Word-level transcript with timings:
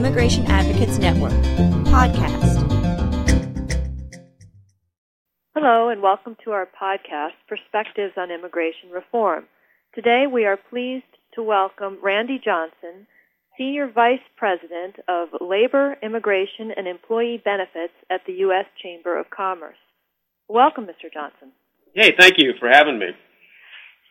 Immigration 0.00 0.46
Advocates 0.46 0.96
Network 0.96 1.34
podcast. 1.92 2.56
Hello, 5.54 5.90
and 5.90 6.00
welcome 6.00 6.38
to 6.42 6.52
our 6.52 6.66
podcast, 6.66 7.36
Perspectives 7.46 8.14
on 8.16 8.30
Immigration 8.30 8.88
Reform. 8.94 9.44
Today 9.94 10.24
we 10.26 10.46
are 10.46 10.56
pleased 10.56 11.04
to 11.34 11.42
welcome 11.42 11.98
Randy 12.02 12.40
Johnson, 12.42 13.06
Senior 13.58 13.92
Vice 13.92 14.24
President 14.38 14.96
of 15.06 15.28
Labor, 15.38 15.98
Immigration, 16.02 16.70
and 16.74 16.88
Employee 16.88 17.42
Benefits 17.44 17.92
at 18.08 18.22
the 18.26 18.32
U.S. 18.48 18.64
Chamber 18.82 19.20
of 19.20 19.28
Commerce. 19.28 19.76
Welcome, 20.48 20.86
Mr. 20.86 21.12
Johnson. 21.12 21.52
Hey, 21.94 22.14
thank 22.18 22.36
you 22.38 22.54
for 22.58 22.70
having 22.70 22.98
me. 22.98 23.08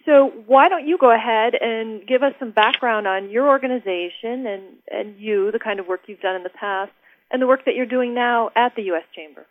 So 0.10 0.32
why 0.48 0.70
don't 0.70 0.88
you 0.88 0.98
go 0.98 1.14
ahead 1.14 1.54
and 1.54 2.06
give 2.08 2.24
us 2.24 2.34
some 2.40 2.50
background 2.50 3.06
on 3.06 3.30
your 3.30 3.48
organization 3.48 4.48
and, 4.48 4.64
and 4.92 5.16
you, 5.20 5.52
the 5.52 5.60
kind 5.60 5.80
of 5.80 5.86
work 5.86 6.02
you've 6.08 6.20
done 6.20 6.36
in 6.36 6.42
the 6.42 6.50
past, 6.50 6.92
and 7.30 7.40
the 7.40 7.46
work 7.46 7.66
that 7.66 7.76
you're 7.76 7.86
doing 7.86 8.16
now 8.16 8.50
at 8.56 8.76
the 8.76 8.82
U.S. 8.84 9.04
Chamber. 9.16 9.46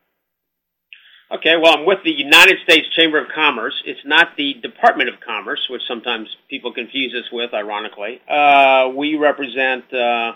Okay, 1.31 1.55
well, 1.63 1.79
I'm 1.79 1.87
with 1.87 2.01
the 2.03 2.11
United 2.11 2.59
States 2.65 2.89
Chamber 2.97 3.23
of 3.23 3.29
Commerce. 3.33 3.81
It's 3.87 4.05
not 4.05 4.37
the 4.37 4.55
Department 4.55 5.11
of 5.11 5.21
Commerce, 5.25 5.65
which 5.71 5.83
sometimes 5.87 6.27
people 6.51 6.73
confuse 6.73 7.15
us 7.15 7.31
with, 7.31 7.55
ironically. 7.55 8.21
Uh, 8.29 8.89
we 8.97 9.15
represent 9.15 9.95
uh, 9.95 10.33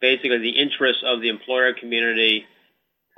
basically 0.00 0.38
the 0.38 0.50
interests 0.50 1.02
of 1.04 1.20
the 1.20 1.30
employer 1.30 1.72
community 1.72 2.44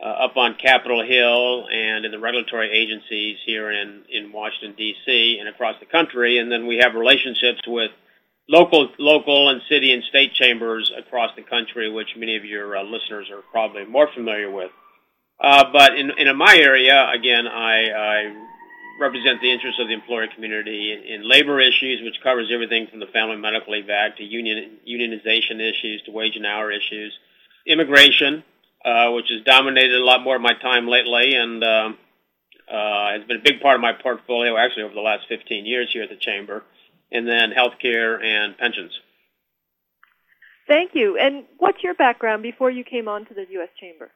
uh, 0.03 0.07
up 0.07 0.37
on 0.37 0.57
Capitol 0.57 1.05
Hill 1.05 1.67
and 1.73 2.05
in 2.05 2.11
the 2.11 2.19
regulatory 2.19 2.71
agencies 2.71 3.39
here 3.47 3.71
in, 3.71 4.03
in 4.11 4.33
Washington, 4.33 4.75
D.C. 4.77 5.39
and 5.41 5.49
across 5.49 5.77
the 5.81 5.87
country. 5.87 6.39
And 6.39 6.53
then 6.53 6.67
we 6.67 6.79
have 6.79 6.95
relationships 6.95 7.61
with 7.67 7.91
local, 8.49 8.89
local 8.99 9.49
and 9.49 9.63
city 9.69 9.93
and 9.93 10.05
state 10.05 10.35
chambers 10.35 10.93
across 10.97 11.31
the 11.35 11.43
country, 11.43 11.91
which 11.91 12.17
many 12.17 12.37
of 12.37 12.45
your 12.45 12.77
uh, 12.77 12.83
listeners 12.83 13.29
are 13.31 13.43
probably 13.51 13.87
more 13.87 14.09
familiar 14.15 14.51
with. 14.51 14.71
Uh, 15.41 15.65
but 15.73 15.99
in, 15.99 16.11
in 16.19 16.37
my 16.37 16.57
area, 16.57 17.11
again, 17.15 17.47
I, 17.47 17.91
I 17.91 18.35
represent 19.01 19.41
the 19.41 19.53
interests 19.53 19.81
of 19.81 19.89
the 19.89 19.95
employer 19.95 20.27
community 20.35 20.93
in, 20.93 21.21
in 21.21 21.29
labor 21.29 21.61
issues, 21.61 22.01
which 22.03 22.21
covers 22.23 22.51
everything 22.53 22.87
from 22.87 23.01
the 23.01 23.07
Family 23.07 23.37
Medical 23.37 23.73
Leave 23.73 23.91
Act 23.91 24.19
to 24.19 24.25
union, 24.25 24.79
unionization 24.89 25.61
issues 25.61 26.03
to 26.03 26.11
wage 26.11 26.37
and 26.37 26.47
hour 26.47 26.71
issues, 26.71 27.19
immigration, 27.67 28.45
uh, 28.87 29.11
which 29.11 29.27
has 29.31 29.43
dominated 29.45 30.01
a 30.01 30.05
lot 30.05 30.23
more 30.23 30.37
of 30.37 30.43
my 30.43 30.55
time 30.55 30.87
lately 30.87 31.35
and 31.35 31.65
uh, 31.65 31.93
uh, 32.71 33.11
has 33.13 33.25
been 33.25 33.39
a 33.39 33.43
big 33.43 33.61
part 33.61 33.75
of 33.75 33.81
my 33.81 33.93
portfolio 33.93 34.57
actually 34.57 34.85
over 34.85 34.95
the 34.95 35.01
last 35.01 35.27
15 35.29 35.67
years 35.67 35.91
here 35.93 36.05
at 36.05 36.09
the 36.09 36.17
Chamber, 36.17 36.63
and 37.11 37.27
then 37.27 37.51
healthcare 37.51 38.23
and 38.23 38.57
pensions. 38.57 38.93
Thank 40.69 40.93
you. 40.95 41.19
And 41.19 41.45
what's 41.59 41.83
your 41.83 41.95
background 41.95 42.43
before 42.43 42.71
you 42.71 42.85
came 42.85 43.09
on 43.09 43.27
to 43.27 43.35
the 43.35 43.47
U.S. 43.51 43.69
Chamber? 43.81 44.11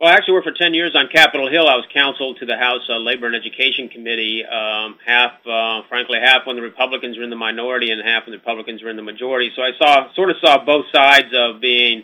Well, 0.00 0.10
I 0.10 0.14
actually 0.14 0.34
worked 0.34 0.48
for 0.48 0.54
10 0.54 0.74
years 0.74 0.96
on 0.96 1.08
Capitol 1.12 1.48
Hill. 1.48 1.68
I 1.68 1.76
was 1.76 1.86
counsel 1.94 2.34
to 2.34 2.46
the 2.46 2.56
House 2.56 2.82
uh, 2.88 2.98
Labor 2.98 3.26
and 3.26 3.36
Education 3.36 3.88
Committee, 3.88 4.44
um, 4.44 4.98
half, 5.06 5.32
uh, 5.46 5.82
frankly, 5.88 6.18
half 6.20 6.44
when 6.44 6.56
the 6.56 6.62
Republicans 6.62 7.16
were 7.16 7.22
in 7.22 7.30
the 7.30 7.36
minority 7.36 7.90
and 7.92 8.02
half 8.04 8.26
when 8.26 8.32
the 8.32 8.38
Republicans 8.38 8.82
were 8.82 8.90
in 8.90 8.96
the 8.96 9.02
majority. 9.02 9.52
So 9.54 9.62
I 9.62 9.70
saw, 9.78 10.12
sort 10.14 10.30
of 10.30 10.36
saw 10.40 10.64
both 10.64 10.86
sides 10.92 11.30
of 11.32 11.60
being 11.60 12.02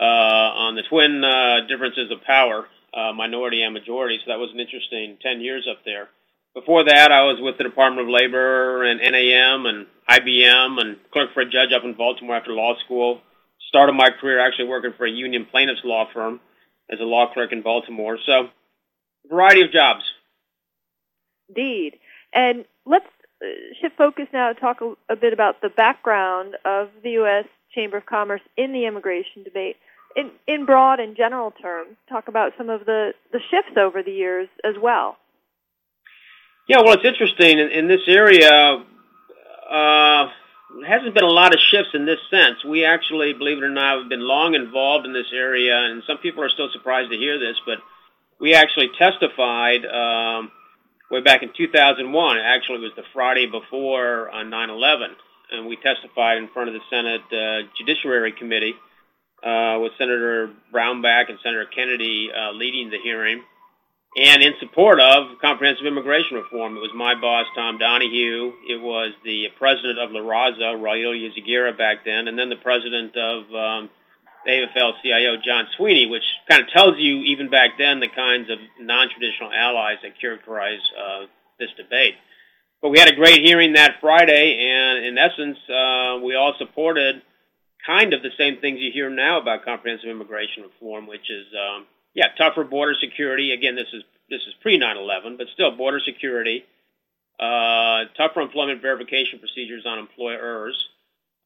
uh, 0.00 0.64
on 0.64 0.76
the 0.76 0.82
twin 0.88 1.22
uh, 1.22 1.66
differences 1.68 2.10
of 2.10 2.24
power, 2.24 2.66
uh, 2.94 3.12
minority 3.12 3.62
and 3.62 3.74
majority. 3.74 4.18
So 4.24 4.32
that 4.32 4.38
was 4.38 4.50
an 4.52 4.60
interesting 4.60 5.18
10 5.22 5.40
years 5.40 5.68
up 5.70 5.84
there. 5.84 6.08
Before 6.54 6.84
that, 6.84 7.12
I 7.12 7.24
was 7.24 7.38
with 7.40 7.58
the 7.58 7.64
Department 7.64 8.08
of 8.08 8.12
Labor 8.12 8.82
and 8.82 8.98
NAM 8.98 9.66
and 9.66 9.86
IBM 10.08 10.80
and 10.80 10.96
clerk 11.12 11.34
for 11.34 11.42
a 11.42 11.44
judge 11.44 11.72
up 11.76 11.84
in 11.84 11.94
Baltimore 11.94 12.36
after 12.36 12.52
law 12.52 12.74
school. 12.84 13.20
Started 13.68 13.92
my 13.92 14.08
career 14.10 14.40
actually 14.44 14.66
working 14.66 14.92
for 14.96 15.06
a 15.06 15.10
union 15.10 15.46
plaintiffs 15.48 15.82
law 15.84 16.08
firm 16.12 16.40
as 16.90 16.98
a 16.98 17.04
law 17.04 17.32
clerk 17.32 17.52
in 17.52 17.62
Baltimore. 17.62 18.18
So, 18.26 18.48
variety 19.28 19.60
of 19.60 19.70
jobs. 19.70 20.02
Indeed. 21.48 21.98
And 22.32 22.64
let's 22.84 23.06
shift 23.80 23.96
focus 23.96 24.26
now 24.32 24.52
to 24.52 24.58
talk 24.58 24.80
a, 24.80 24.94
a 25.12 25.16
bit 25.16 25.32
about 25.32 25.60
the 25.60 25.68
background 25.68 26.56
of 26.64 26.88
the 27.02 27.10
U.S. 27.10 27.44
Chamber 27.74 27.98
of 27.98 28.06
Commerce 28.06 28.42
in 28.56 28.72
the 28.72 28.86
immigration 28.86 29.44
debate 29.44 29.76
in, 30.16 30.30
in 30.46 30.66
broad 30.66 31.00
and 31.00 31.16
general 31.16 31.50
terms, 31.50 31.96
talk 32.08 32.28
about 32.28 32.52
some 32.58 32.68
of 32.68 32.84
the, 32.84 33.12
the 33.32 33.40
shifts 33.50 33.76
over 33.76 34.02
the 34.02 34.10
years 34.10 34.48
as 34.64 34.74
well. 34.80 35.16
Yeah, 36.68 36.78
well, 36.84 36.94
it's 36.94 37.04
interesting. 37.04 37.58
In, 37.58 37.70
in 37.70 37.88
this 37.88 38.02
area, 38.06 38.84
uh, 39.70 40.28
hasn't 40.86 41.14
been 41.14 41.24
a 41.24 41.30
lot 41.30 41.52
of 41.52 41.60
shifts 41.70 41.90
in 41.94 42.06
this 42.06 42.18
sense. 42.30 42.64
We 42.64 42.84
actually, 42.84 43.32
believe 43.32 43.58
it 43.58 43.64
or 43.64 43.70
not, 43.70 43.98
have 43.98 44.08
been 44.08 44.26
long 44.26 44.54
involved 44.54 45.06
in 45.06 45.12
this 45.12 45.32
area, 45.32 45.76
and 45.76 46.02
some 46.06 46.18
people 46.18 46.44
are 46.44 46.48
still 46.48 46.68
surprised 46.72 47.10
to 47.10 47.16
hear 47.16 47.38
this, 47.38 47.56
but 47.66 47.78
we 48.40 48.54
actually 48.54 48.90
testified 48.98 49.84
um, 49.84 50.50
way 51.10 51.20
back 51.20 51.42
in 51.42 51.50
2001. 51.56 52.38
Actually, 52.38 52.76
it 52.76 52.82
was 52.82 52.92
the 52.96 53.04
Friday 53.12 53.46
before 53.46 54.30
uh, 54.30 54.44
9/11, 54.44 55.08
and 55.52 55.66
we 55.66 55.76
testified 55.76 56.38
in 56.38 56.48
front 56.48 56.68
of 56.68 56.74
the 56.74 56.80
Senate 56.88 57.22
uh, 57.32 57.68
Judiciary 57.76 58.32
Committee 58.32 58.74
uh, 59.42 59.78
with 59.80 59.92
Senator 59.98 60.50
Brownback 60.72 61.28
and 61.28 61.38
Senator 61.42 61.66
Kennedy 61.66 62.30
uh, 62.30 62.52
leading 62.52 62.90
the 62.90 62.98
hearing, 63.02 63.42
and 64.16 64.42
in 64.42 64.54
support 64.60 65.00
of 65.00 65.38
comprehensive 65.40 65.86
immigration 65.86 66.36
reform. 66.36 66.76
It 66.76 66.80
was 66.80 66.92
my 66.94 67.14
boss, 67.14 67.46
Tom 67.54 67.78
Donohue. 67.78 68.52
It 68.68 68.80
was 68.80 69.12
the 69.24 69.46
president 69.58 69.98
of 69.98 70.10
La 70.10 70.20
Raza, 70.20 70.74
Raul 70.76 71.14
Yzaguirre, 71.14 71.76
back 71.76 72.04
then, 72.04 72.28
and 72.28 72.38
then 72.38 72.48
the 72.48 72.56
president 72.56 73.16
of 73.16 73.44
um, 73.54 73.90
AFL-CIO, 74.48 75.36
John 75.44 75.66
Sweeney, 75.76 76.06
which 76.06 76.24
kind 76.48 76.62
of 76.62 76.68
tells 76.70 76.98
you, 76.98 77.18
even 77.24 77.50
back 77.50 77.78
then, 77.78 78.00
the 78.00 78.08
kinds 78.08 78.50
of 78.50 78.58
non-traditional 78.80 79.52
allies 79.52 79.98
that 80.02 80.20
characterize 80.20 80.80
uh, 80.98 81.26
this 81.58 81.70
debate. 81.76 82.14
But 82.82 82.88
we 82.88 82.98
had 82.98 83.08
a 83.08 83.14
great 83.14 83.44
hearing 83.44 83.74
that 83.74 84.00
Friday, 84.00 84.56
and 84.58 85.04
in 85.04 85.18
essence, 85.18 85.58
uh, 85.68 86.18
we 86.24 86.34
all 86.34 86.54
supported 86.58 87.22
kind 87.90 88.14
of 88.14 88.22
the 88.22 88.30
same 88.38 88.58
things 88.60 88.78
you 88.80 88.92
hear 88.92 89.10
now 89.10 89.40
about 89.40 89.64
comprehensive 89.64 90.08
immigration 90.08 90.62
reform, 90.62 91.06
which 91.06 91.28
is 91.28 91.46
um, 91.54 91.86
yeah 92.14 92.26
tougher 92.38 92.64
border 92.64 92.94
security. 93.00 93.52
Again, 93.52 93.74
this 93.74 93.88
is 93.92 94.02
this 94.28 94.40
is 94.46 94.54
pre 94.62 94.78
9/11, 94.78 95.36
but 95.36 95.48
still 95.52 95.72
border 95.76 96.00
security, 96.00 96.64
uh, 97.38 98.04
tougher 98.16 98.40
employment 98.40 98.80
verification 98.80 99.38
procedures 99.40 99.84
on 99.86 99.98
employers, 99.98 100.76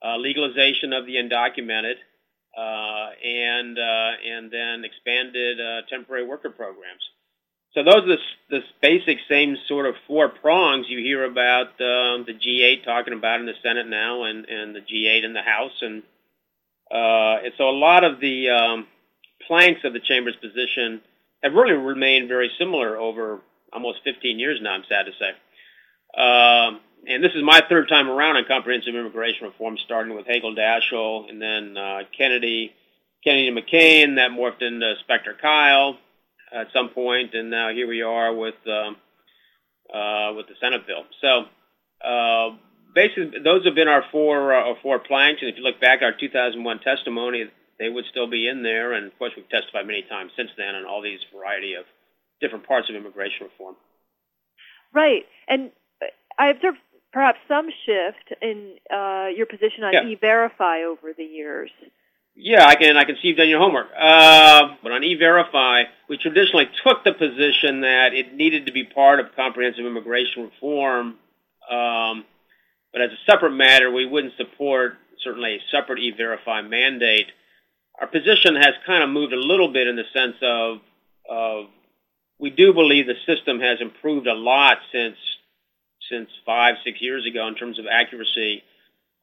uh, 0.04 0.16
legalization 0.16 0.92
of 0.92 1.06
the 1.06 1.16
undocumented, 1.16 1.96
uh, 2.56 3.08
and 3.24 3.78
uh, 3.78 4.12
and 4.26 4.50
then 4.50 4.84
expanded 4.84 5.60
uh, 5.60 5.82
temporary 5.88 6.26
worker 6.26 6.50
programs. 6.50 7.02
So 7.72 7.82
those 7.82 8.04
are 8.04 8.06
the, 8.06 8.18
the 8.50 8.60
basic 8.80 9.18
same 9.28 9.56
sort 9.66 9.86
of 9.86 9.96
four 10.06 10.28
prongs 10.28 10.86
you 10.88 10.98
hear 10.98 11.24
about 11.24 11.70
um, 11.80 12.24
the 12.24 12.32
G8 12.32 12.84
talking 12.84 13.14
about 13.14 13.40
in 13.40 13.46
the 13.46 13.54
Senate 13.64 13.88
now, 13.88 14.22
and, 14.22 14.44
and 14.48 14.76
the 14.76 14.80
G8 14.80 15.24
in 15.24 15.32
the 15.32 15.42
House, 15.42 15.72
and 15.82 16.04
and 16.96 17.52
so 17.58 17.68
a 17.68 17.76
lot 17.76 18.04
of 18.04 18.20
the 18.20 18.50
um, 18.50 18.86
planks 19.46 19.80
of 19.84 19.92
the 19.92 20.00
chamber's 20.00 20.36
position 20.36 21.00
have 21.42 21.52
really 21.52 21.72
remained 21.72 22.28
very 22.28 22.50
similar 22.58 22.96
over 22.96 23.40
almost 23.72 23.98
15 24.04 24.38
years 24.38 24.60
now, 24.62 24.72
I'm 24.72 24.84
sad 24.88 25.06
to 25.06 25.12
say. 25.12 26.20
Um, 26.20 26.80
and 27.06 27.22
this 27.22 27.32
is 27.34 27.42
my 27.42 27.60
third 27.68 27.88
time 27.88 28.08
around 28.08 28.36
on 28.36 28.44
comprehensive 28.46 28.94
immigration 28.94 29.46
reform, 29.46 29.76
starting 29.84 30.16
with 30.16 30.26
Hagel 30.26 30.54
Daschle 30.54 31.28
and 31.28 31.42
then 31.42 31.76
uh, 31.76 32.00
Kennedy, 32.16 32.72
Kennedy 33.22 33.48
and 33.48 33.58
McCain, 33.58 34.16
that 34.16 34.30
morphed 34.30 34.62
into 34.62 34.94
Specter 35.00 35.36
Kyl 35.40 35.98
at 36.52 36.68
some 36.72 36.90
point, 36.90 37.34
and 37.34 37.50
now 37.50 37.70
here 37.70 37.88
we 37.88 38.02
are 38.02 38.32
with 38.32 38.54
um, 38.66 38.96
uh, 39.92 40.32
with 40.34 40.46
the 40.46 40.54
Senate 40.60 40.86
bill. 40.86 41.04
So 41.20 41.44
uh, 42.06 42.56
basically, 42.94 43.40
those 43.42 43.64
have 43.64 43.74
been 43.74 43.88
our 43.88 44.04
four 44.10 44.54
uh, 44.54 44.74
four 44.82 44.98
planks. 44.98 45.42
And 45.42 45.50
if 45.50 45.56
you 45.56 45.62
look 45.62 45.80
back 45.80 46.02
at 46.02 46.04
our 46.04 46.12
2001 46.18 46.80
testimony, 46.80 47.50
they 47.78 47.88
would 47.88 48.04
still 48.10 48.28
be 48.28 48.48
in 48.48 48.62
there. 48.62 48.92
And 48.92 49.06
of 49.06 49.18
course, 49.18 49.32
we've 49.36 49.48
testified 49.48 49.86
many 49.86 50.02
times 50.02 50.32
since 50.36 50.50
then 50.56 50.74
on 50.74 50.84
all 50.86 51.02
these 51.02 51.20
variety 51.34 51.74
of 51.74 51.84
different 52.40 52.66
parts 52.66 52.88
of 52.88 52.96
immigration 52.96 53.46
reform. 53.46 53.76
Right, 54.92 55.24
and 55.48 55.70
I 56.38 56.48
observed 56.48 56.78
perhaps 57.12 57.38
some 57.48 57.68
shift 57.84 58.40
in 58.42 58.76
uh, 58.92 59.26
your 59.34 59.46
position 59.46 59.84
on 59.84 59.92
yeah. 59.92 60.04
e-verify 60.04 60.82
over 60.82 61.12
the 61.16 61.24
years. 61.24 61.70
Yeah, 62.36 62.66
I 62.66 62.74
can. 62.74 62.96
I 62.96 63.04
can 63.04 63.14
see 63.16 63.28
you've 63.28 63.36
done 63.36 63.48
your 63.48 63.60
homework. 63.60 63.86
Uh, 63.96 64.74
but 64.82 64.90
on 64.90 65.04
e-verify, 65.04 65.84
we 66.08 66.16
traditionally 66.18 66.68
took 66.84 67.04
the 67.04 67.12
position 67.12 67.82
that 67.82 68.12
it 68.12 68.34
needed 68.34 68.66
to 68.66 68.72
be 68.72 68.82
part 68.84 69.20
of 69.20 69.26
comprehensive 69.36 69.86
immigration 69.86 70.44
reform. 70.44 71.14
Um, 71.70 72.24
but 72.94 73.02
as 73.02 73.10
a 73.10 73.30
separate 73.30 73.50
matter, 73.50 73.90
we 73.90 74.06
wouldn't 74.06 74.36
support 74.36 74.96
certainly 75.22 75.56
a 75.56 75.60
separate 75.72 75.98
e-verify 75.98 76.62
mandate. 76.62 77.26
Our 78.00 78.06
position 78.06 78.54
has 78.54 78.74
kind 78.86 79.02
of 79.02 79.10
moved 79.10 79.32
a 79.32 79.40
little 79.40 79.72
bit 79.72 79.88
in 79.88 79.96
the 79.96 80.04
sense 80.12 80.36
of, 80.40 80.78
of 81.28 81.66
we 82.38 82.50
do 82.50 82.72
believe 82.72 83.06
the 83.06 83.16
system 83.26 83.58
has 83.58 83.80
improved 83.80 84.28
a 84.28 84.34
lot 84.34 84.78
since 84.92 85.16
since 86.08 86.28
five 86.46 86.76
six 86.84 87.00
years 87.00 87.26
ago 87.26 87.48
in 87.48 87.54
terms 87.54 87.78
of 87.78 87.86
accuracy, 87.90 88.62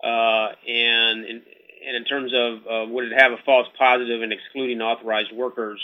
uh, 0.03 0.49
and 0.67 1.25
in, 1.25 1.41
and 1.87 1.95
in 1.95 2.03
terms 2.05 2.33
of 2.33 2.67
uh, 2.67 2.91
would 2.91 3.05
it 3.05 3.17
have 3.17 3.31
a 3.31 3.37
false 3.45 3.67
positive 3.77 4.21
in 4.21 4.31
excluding 4.31 4.81
authorized 4.81 5.31
workers 5.31 5.79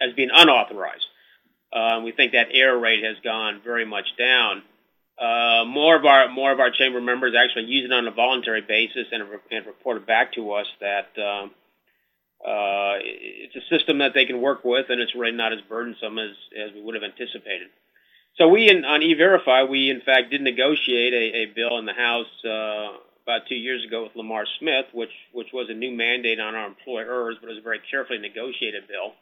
as 0.00 0.14
being 0.14 0.30
unauthorized. 0.32 1.06
Uh, 1.72 2.00
we 2.02 2.10
think 2.10 2.32
that 2.32 2.48
error 2.52 2.78
rate 2.78 3.04
has 3.04 3.16
gone 3.22 3.60
very 3.62 3.84
much 3.84 4.06
down. 4.18 4.62
Uh, 5.18 5.64
more 5.66 5.96
of 5.96 6.04
our 6.04 6.28
more 6.28 6.52
of 6.52 6.60
our 6.60 6.70
chamber 6.70 7.00
members 7.00 7.34
actually 7.34 7.64
use 7.64 7.86
it 7.86 7.92
on 7.92 8.06
a 8.06 8.10
voluntary 8.10 8.60
basis 8.60 9.06
and, 9.12 9.22
and 9.50 9.66
reported 9.66 10.04
back 10.04 10.32
to 10.34 10.52
us 10.52 10.66
that 10.78 11.08
um, 11.18 11.50
uh, 12.44 13.00
it's 13.00 13.56
a 13.56 13.62
system 13.74 13.98
that 13.98 14.12
they 14.12 14.26
can 14.26 14.42
work 14.42 14.62
with 14.62 14.86
and 14.90 15.00
it's 15.00 15.14
really 15.14 15.32
not 15.32 15.54
as 15.54 15.60
burdensome 15.62 16.18
as, 16.18 16.36
as 16.54 16.74
we 16.74 16.82
would 16.82 16.94
have 16.94 17.04
anticipated. 17.04 17.68
So 18.36 18.48
we 18.48 18.68
in, 18.68 18.84
on 18.84 19.02
E-Verify, 19.02 19.64
we 19.64 19.88
in 19.88 20.02
fact 20.02 20.30
did 20.30 20.42
negotiate 20.42 21.14
a, 21.14 21.36
a 21.36 21.46
bill 21.46 21.78
in 21.78 21.86
the 21.86 21.94
House 21.94 22.44
uh, 22.44 22.98
about 23.22 23.48
two 23.48 23.54
years 23.54 23.82
ago 23.86 24.02
with 24.02 24.14
Lamar 24.16 24.44
Smith, 24.58 24.86
which 24.92 25.16
which 25.32 25.48
was 25.50 25.70
a 25.70 25.74
new 25.74 25.96
mandate 25.96 26.40
on 26.40 26.54
our 26.54 26.66
employers, 26.66 27.36
but 27.40 27.48
it 27.48 27.54
was 27.54 27.58
a 27.58 27.62
very 27.62 27.80
carefully 27.90 28.18
negotiated 28.18 28.86
bill. 28.86 29.14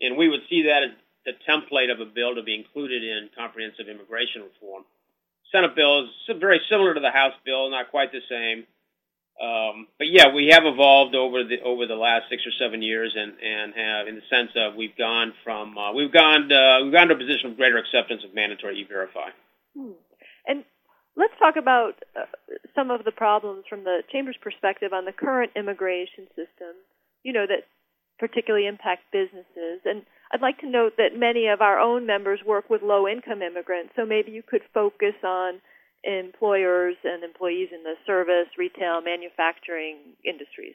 And 0.00 0.16
we 0.16 0.28
would 0.28 0.42
see 0.48 0.62
that 0.68 0.84
as 0.84 0.90
the 1.26 1.32
template 1.48 1.92
of 1.92 2.00
a 2.00 2.06
bill 2.06 2.36
to 2.36 2.42
be 2.42 2.54
included 2.54 3.02
in 3.02 3.28
comprehensive 3.36 3.88
immigration 3.88 4.42
reform. 4.42 4.84
Senate 5.52 5.74
bill 5.74 6.04
is 6.04 6.36
very 6.38 6.60
similar 6.70 6.94
to 6.94 7.00
the 7.00 7.10
House 7.10 7.34
bill, 7.44 7.70
not 7.70 7.90
quite 7.90 8.12
the 8.12 8.20
same. 8.28 8.66
Um, 9.40 9.88
but 9.96 10.08
yeah, 10.08 10.34
we 10.34 10.48
have 10.52 10.64
evolved 10.66 11.14
over 11.14 11.44
the 11.44 11.62
over 11.64 11.86
the 11.86 11.96
last 11.96 12.28
six 12.28 12.42
or 12.44 12.52
seven 12.60 12.82
years, 12.82 13.16
and 13.16 13.32
and 13.40 13.72
have 13.74 14.06
in 14.06 14.16
the 14.16 14.26
sense 14.28 14.50
of 14.54 14.74
we've 14.74 14.96
gone 14.96 15.32
from 15.42 15.78
uh, 15.78 15.92
we've 15.94 16.12
gone 16.12 16.52
uh, 16.52 16.84
we've 16.84 16.92
gone 16.92 17.08
to 17.08 17.14
a 17.14 17.18
position 17.18 17.50
of 17.50 17.56
greater 17.56 17.78
acceptance 17.78 18.22
of 18.22 18.34
mandatory 18.34 18.80
e-verify. 18.80 19.30
Hmm. 19.74 19.96
And 20.46 20.64
let's 21.16 21.32
talk 21.38 21.56
about 21.56 21.94
uh, 22.14 22.28
some 22.74 22.90
of 22.90 23.04
the 23.04 23.12
problems 23.12 23.64
from 23.68 23.84
the 23.84 24.02
chamber's 24.12 24.36
perspective 24.42 24.92
on 24.92 25.06
the 25.06 25.12
current 25.12 25.52
immigration 25.56 26.28
system. 26.36 26.76
You 27.22 27.32
know 27.32 27.46
that 27.46 27.64
particularly 28.18 28.66
impact 28.66 29.04
businesses, 29.10 29.80
and 29.86 30.04
I'd 30.32 30.40
like 30.40 30.60
to 30.60 30.68
note 30.68 30.96
that 30.98 31.16
many 31.16 31.48
of 31.48 31.60
our 31.60 31.78
own 31.78 32.06
members 32.06 32.40
work 32.46 32.70
with 32.70 32.82
low-income 32.82 33.42
immigrants, 33.42 33.92
so 33.96 34.06
maybe 34.06 34.30
you 34.30 34.42
could 34.42 34.62
focus 34.72 35.14
on 35.24 35.60
employers 36.04 36.96
and 37.04 37.24
employees 37.24 37.68
in 37.72 37.82
the 37.82 37.94
service, 38.06 38.46
retail, 38.56 39.00
manufacturing 39.00 39.96
industries. 40.24 40.74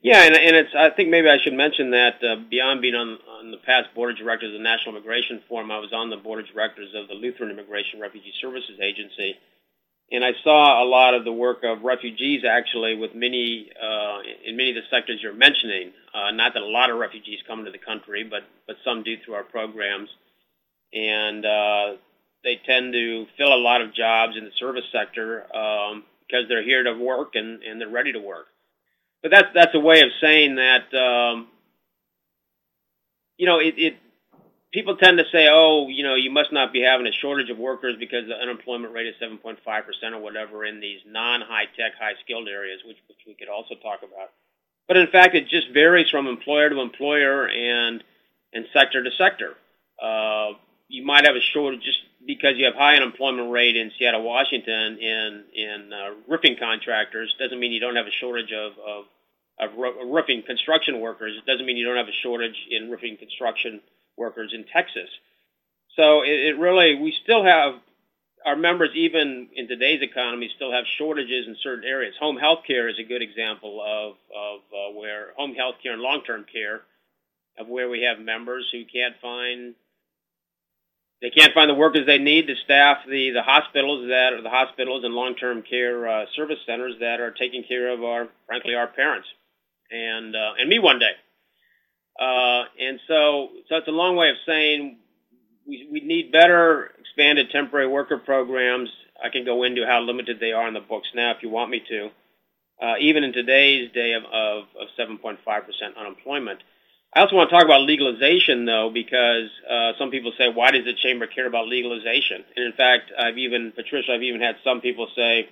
Yeah, 0.00 0.20
and, 0.24 0.36
and 0.36 0.54
it's. 0.54 0.74
I 0.76 0.90
think 0.90 1.08
maybe 1.08 1.30
I 1.30 1.38
should 1.42 1.54
mention 1.54 1.92
that 1.92 2.22
uh, 2.22 2.36
beyond 2.50 2.82
being 2.82 2.94
on, 2.94 3.16
on 3.40 3.50
the 3.50 3.56
past 3.56 3.94
board 3.94 4.12
of 4.12 4.18
directors 4.18 4.52
of 4.52 4.58
the 4.58 4.62
National 4.62 4.96
Immigration 4.96 5.40
Forum, 5.48 5.70
I 5.70 5.78
was 5.78 5.94
on 5.94 6.10
the 6.10 6.18
board 6.18 6.40
of 6.40 6.46
directors 6.52 6.92
of 6.94 7.08
the 7.08 7.14
Lutheran 7.14 7.50
Immigration 7.50 8.00
Refugee 8.00 8.34
Services 8.38 8.78
Agency, 8.82 9.36
and 10.14 10.24
I 10.24 10.30
saw 10.44 10.80
a 10.80 10.86
lot 10.86 11.14
of 11.14 11.24
the 11.24 11.32
work 11.32 11.64
of 11.64 11.82
refugees 11.82 12.44
actually 12.48 12.94
with 12.94 13.16
many 13.16 13.68
uh, 13.82 14.18
in 14.44 14.56
many 14.56 14.70
of 14.70 14.76
the 14.76 14.82
sectors 14.88 15.18
you're 15.20 15.34
mentioning. 15.34 15.92
Uh, 16.14 16.30
not 16.30 16.54
that 16.54 16.62
a 16.62 16.66
lot 16.66 16.90
of 16.90 16.98
refugees 16.98 17.40
come 17.48 17.58
into 17.58 17.72
the 17.72 17.78
country, 17.78 18.22
but 18.22 18.42
but 18.68 18.76
some 18.84 19.02
do 19.02 19.16
through 19.24 19.34
our 19.34 19.42
programs, 19.42 20.08
and 20.92 21.44
uh, 21.44 21.96
they 22.44 22.60
tend 22.64 22.92
to 22.92 23.26
fill 23.36 23.52
a 23.52 23.58
lot 23.58 23.80
of 23.80 23.92
jobs 23.92 24.36
in 24.38 24.44
the 24.44 24.52
service 24.56 24.84
sector 24.92 25.44
um, 25.54 26.04
because 26.20 26.44
they're 26.48 26.62
here 26.62 26.84
to 26.84 26.94
work 26.94 27.34
and, 27.34 27.64
and 27.64 27.80
they're 27.80 27.88
ready 27.88 28.12
to 28.12 28.20
work. 28.20 28.46
But 29.20 29.32
that's 29.32 29.48
that's 29.52 29.74
a 29.74 29.80
way 29.80 30.02
of 30.02 30.10
saying 30.20 30.54
that 30.56 30.94
um, 30.94 31.48
you 33.36 33.46
know 33.46 33.58
it, 33.58 33.74
it 33.78 33.96
people 34.74 34.96
tend 34.96 35.18
to 35.18 35.24
say, 35.30 35.48
oh, 35.48 35.86
you 35.88 36.02
know, 36.02 36.16
you 36.16 36.32
must 36.32 36.52
not 36.52 36.72
be 36.72 36.82
having 36.82 37.06
a 37.06 37.12
shortage 37.12 37.48
of 37.48 37.56
workers 37.56 37.94
because 37.98 38.26
the 38.26 38.34
unemployment 38.34 38.92
rate 38.92 39.06
is 39.06 39.14
7.5% 39.22 39.56
or 40.12 40.18
whatever 40.18 40.64
in 40.64 40.80
these 40.80 40.98
non-high 41.06 41.66
tech, 41.78 41.92
high 41.98 42.14
skilled 42.24 42.48
areas, 42.48 42.80
which, 42.84 42.98
which 43.08 43.18
we 43.24 43.34
could 43.34 43.48
also 43.48 43.76
talk 43.76 44.00
about. 44.00 44.32
But 44.88 44.96
in 44.96 45.06
fact, 45.06 45.36
it 45.36 45.48
just 45.48 45.70
varies 45.72 46.10
from 46.10 46.26
employer 46.26 46.68
to 46.68 46.80
employer 46.80 47.48
and 47.48 48.02
and 48.52 48.66
sector 48.72 49.02
to 49.02 49.10
sector. 49.16 49.54
Uh, 50.00 50.52
you 50.88 51.04
might 51.04 51.26
have 51.26 51.34
a 51.34 51.40
shortage 51.40 51.82
just 51.82 51.98
because 52.26 52.52
you 52.56 52.66
have 52.66 52.74
high 52.74 52.94
unemployment 52.96 53.50
rate 53.50 53.76
in 53.76 53.90
Seattle, 53.98 54.22
Washington, 54.22 54.98
in 54.98 55.44
in 55.54 55.90
uh, 55.92 56.10
roofing 56.28 56.56
contractors 56.60 57.34
doesn't 57.38 57.58
mean 57.58 57.72
you 57.72 57.80
don't 57.80 57.96
have 57.96 58.06
a 58.06 58.16
shortage 58.20 58.52
of 58.52 58.72
of, 58.78 59.04
of 59.58 59.70
roofing 60.06 60.42
construction 60.42 61.00
workers. 61.00 61.34
It 61.38 61.46
doesn't 61.50 61.64
mean 61.64 61.78
you 61.78 61.86
don't 61.86 61.96
have 61.96 62.08
a 62.08 62.20
shortage 62.22 62.66
in 62.70 62.90
roofing 62.90 63.16
construction 63.16 63.80
workers 64.16 64.52
in 64.54 64.64
Texas. 64.64 65.08
So 65.96 66.22
it, 66.22 66.54
it 66.54 66.58
really 66.58 66.96
we 66.96 67.14
still 67.22 67.44
have 67.44 67.74
our 68.44 68.56
members 68.56 68.90
even 68.94 69.48
in 69.54 69.68
today's 69.68 70.02
economy 70.02 70.50
still 70.54 70.72
have 70.72 70.84
shortages 70.98 71.46
in 71.46 71.56
certain 71.62 71.84
areas. 71.84 72.14
Home 72.20 72.36
health 72.36 72.60
care 72.66 72.88
is 72.88 72.98
a 72.98 73.04
good 73.04 73.22
example 73.22 73.80
of 73.80 74.14
of 74.34 74.60
uh, 74.72 74.98
where 74.98 75.28
home 75.36 75.54
health 75.54 75.76
care 75.82 75.92
and 75.92 76.02
long 76.02 76.22
term 76.24 76.44
care 76.52 76.82
of 77.58 77.68
where 77.68 77.88
we 77.88 78.02
have 78.02 78.18
members 78.18 78.68
who 78.72 78.84
can't 78.84 79.14
find 79.22 79.74
they 81.24 81.30
can't 81.30 81.54
find 81.54 81.70
the 81.70 81.74
workers 81.74 82.06
they 82.06 82.18
need 82.18 82.48
to 82.48 82.54
staff 82.64 82.98
the, 83.08 83.30
the 83.30 83.42
hospitals 83.42 84.08
that 84.08 84.34
are 84.34 84.42
the 84.42 84.50
hospitals 84.50 85.04
and 85.04 85.14
long-term 85.14 85.62
care 85.62 86.06
uh, 86.06 86.26
service 86.36 86.58
centers 86.66 86.96
that 87.00 87.18
are 87.18 87.30
taking 87.30 87.64
care 87.64 87.94
of 87.94 88.04
our, 88.04 88.28
frankly, 88.46 88.74
our 88.74 88.86
parents 88.86 89.26
and 89.90 90.36
uh, 90.36 90.52
and 90.60 90.68
me 90.68 90.78
one 90.78 90.98
day. 90.98 91.12
Uh, 92.18 92.64
and 92.78 93.00
so, 93.08 93.48
so 93.68 93.76
it's 93.76 93.88
a 93.88 93.92
long 93.92 94.16
way 94.16 94.30
of 94.30 94.36
saying 94.46 94.98
we, 95.66 95.88
we 95.90 96.00
need 96.00 96.32
better 96.32 96.92
expanded 97.00 97.50
temporary 97.50 97.88
worker 97.88 98.18
programs. 98.18 98.90
I 99.22 99.28
can 99.30 99.44
go 99.44 99.62
into 99.62 99.86
how 99.86 100.00
limited 100.00 100.38
they 100.40 100.52
are 100.52 100.68
in 100.68 100.74
the 100.74 100.80
books 100.80 101.08
now 101.14 101.32
if 101.32 101.42
you 101.42 101.48
want 101.48 101.70
me 101.70 101.82
to. 101.88 102.10
Uh, 102.80 102.94
even 103.00 103.22
in 103.22 103.32
today's 103.32 103.90
day 103.92 104.14
of, 104.14 104.24
of, 104.24 104.64
of 104.80 104.88
7.5% 104.98 105.38
unemployment. 105.96 106.60
I 107.14 107.20
also 107.20 107.36
want 107.36 107.48
to 107.48 107.54
talk 107.54 107.64
about 107.64 107.82
legalization, 107.82 108.64
though, 108.64 108.90
because 108.92 109.48
uh, 109.70 109.92
some 109.98 110.10
people 110.10 110.32
say, 110.36 110.48
"Why 110.48 110.72
does 110.72 110.84
the 110.84 110.94
chamber 110.94 111.28
care 111.28 111.46
about 111.46 111.68
legalization?" 111.68 112.44
And 112.56 112.64
in 112.66 112.72
fact, 112.72 113.12
I've 113.16 113.38
even 113.38 113.70
Patricia, 113.70 114.14
I've 114.14 114.22
even 114.24 114.40
had 114.40 114.56
some 114.64 114.80
people 114.80 115.06
say, 115.14 115.48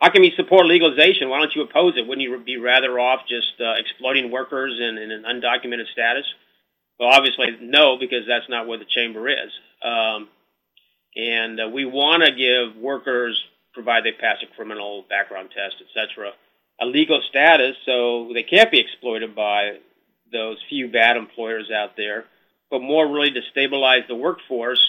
"How 0.00 0.10
can 0.10 0.24
you 0.24 0.32
support 0.36 0.66
legalization? 0.66 1.28
Why 1.28 1.38
don't 1.38 1.54
you 1.54 1.62
oppose 1.62 1.94
it? 1.96 2.06
Wouldn't 2.06 2.22
you 2.26 2.38
be 2.38 2.56
rather 2.56 2.98
off 2.98 3.20
just 3.28 3.60
uh, 3.60 3.74
exploiting 3.78 4.30
workers 4.30 4.78
in, 4.80 4.98
in, 4.98 5.10
an 5.10 5.24
undocumented 5.24 5.90
status?" 5.92 6.26
Well, 6.98 7.08
obviously, 7.08 7.56
no, 7.60 7.96
because 7.98 8.26
that's 8.26 8.48
not 8.48 8.68
where 8.68 8.78
the 8.78 8.84
chamber 8.84 9.28
is. 9.28 9.50
Um, 9.82 10.28
and 11.16 11.60
uh, 11.60 11.68
we 11.68 11.84
want 11.84 12.24
to 12.24 12.32
give 12.32 12.76
workers, 12.80 13.42
provide 13.72 14.04
they 14.04 14.12
pass 14.12 14.36
a 14.42 14.54
criminal 14.54 15.04
background 15.08 15.50
test, 15.54 15.76
etc., 15.80 16.32
a 16.80 16.86
legal 16.86 17.20
status 17.28 17.76
so 17.86 18.30
they 18.34 18.42
can't 18.42 18.70
be 18.70 18.80
exploited 18.80 19.34
by 19.34 19.78
those 20.32 20.58
few 20.68 20.88
bad 20.88 21.16
employers 21.16 21.70
out 21.70 21.96
there, 21.96 22.24
but 22.70 22.80
more 22.80 23.06
really 23.06 23.30
to 23.30 23.40
stabilize 23.50 24.02
the 24.08 24.14
workforce 24.14 24.84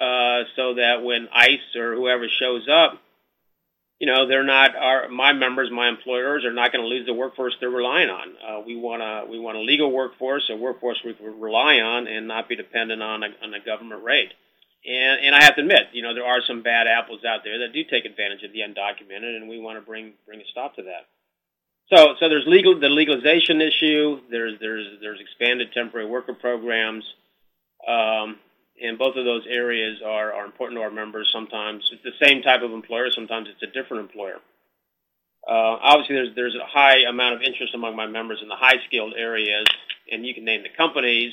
uh, 0.00 0.42
so 0.56 0.74
that 0.74 1.02
when 1.02 1.28
ICE 1.32 1.76
or 1.76 1.94
whoever 1.94 2.28
shows 2.28 2.68
up, 2.68 3.00
you 4.00 4.06
know, 4.06 4.26
they're 4.26 4.44
not 4.44 4.74
our 4.76 5.08
my 5.08 5.32
members, 5.32 5.70
my 5.70 5.88
employers 5.88 6.44
are 6.44 6.52
not 6.52 6.72
going 6.72 6.82
to 6.82 6.88
lose 6.88 7.06
the 7.06 7.14
workforce 7.14 7.56
they're 7.60 7.70
relying 7.70 8.10
on. 8.10 8.34
Uh, 8.46 8.60
we 8.66 8.76
want 8.76 9.02
a 9.02 9.30
we 9.30 9.38
want 9.38 9.56
a 9.56 9.60
legal 9.60 9.90
workforce, 9.90 10.50
a 10.50 10.56
workforce 10.56 11.00
we 11.04 11.14
can 11.14 11.40
rely 11.40 11.76
on, 11.76 12.06
and 12.08 12.26
not 12.26 12.48
be 12.48 12.56
dependent 12.56 13.02
on 13.02 13.22
a, 13.22 13.28
on 13.42 13.54
a 13.54 13.60
government 13.64 14.02
rate. 14.02 14.32
And 14.86 15.20
and 15.24 15.34
I 15.34 15.44
have 15.44 15.54
to 15.56 15.62
admit, 15.62 15.88
you 15.92 16.02
know, 16.02 16.14
there 16.14 16.26
are 16.26 16.42
some 16.46 16.62
bad 16.62 16.86
apples 16.86 17.24
out 17.24 17.40
there 17.44 17.60
that 17.60 17.72
do 17.72 17.84
take 17.84 18.04
advantage 18.04 18.42
of 18.42 18.52
the 18.52 18.60
undocumented, 18.60 19.36
and 19.36 19.48
we 19.48 19.60
want 19.60 19.78
to 19.78 19.86
bring 19.86 20.12
bring 20.26 20.40
a 20.40 20.46
stop 20.50 20.76
to 20.76 20.82
that. 20.82 21.06
So, 21.92 22.14
so 22.18 22.28
there's 22.28 22.46
legal 22.46 22.78
the 22.78 22.88
legalization 22.88 23.60
issue. 23.60 24.20
There's 24.30 24.58
there's 24.60 24.86
there's 25.00 25.20
expanded 25.20 25.72
temporary 25.72 26.06
worker 26.06 26.34
programs, 26.34 27.04
um, 27.86 28.38
and 28.82 28.98
both 28.98 29.16
of 29.16 29.24
those 29.24 29.44
areas 29.48 30.00
are 30.04 30.32
are 30.32 30.44
important 30.44 30.78
to 30.78 30.82
our 30.82 30.90
members. 30.90 31.30
Sometimes 31.32 31.88
it's 31.92 32.02
the 32.02 32.26
same 32.26 32.42
type 32.42 32.62
of 32.62 32.72
employer. 32.72 33.10
Sometimes 33.10 33.48
it's 33.48 33.62
a 33.62 33.72
different 33.72 34.02
employer. 34.02 34.40
Uh, 35.46 35.76
obviously, 35.82 36.16
there's 36.16 36.34
there's 36.34 36.56
a 36.56 36.66
high 36.66 37.08
amount 37.08 37.34
of 37.34 37.42
interest 37.42 37.74
among 37.74 37.96
my 37.96 38.06
members 38.06 38.40
in 38.42 38.48
the 38.48 38.56
high 38.56 38.78
skilled 38.86 39.14
areas, 39.16 39.66
and 40.10 40.26
you 40.26 40.34
can 40.34 40.44
name 40.44 40.62
the 40.62 40.70
companies 40.76 41.32